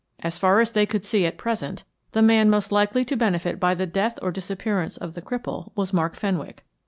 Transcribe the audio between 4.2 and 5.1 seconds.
or disappearance